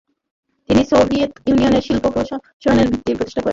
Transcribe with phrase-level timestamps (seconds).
[0.69, 3.49] তিনি সোভিয়েত ইউনিয়নে শিল্প প্রাণরসায়নের ভিত্তি প্রতিষ্ঠা করেন।